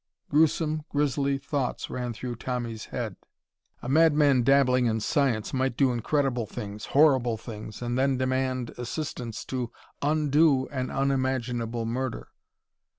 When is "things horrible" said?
6.47-7.37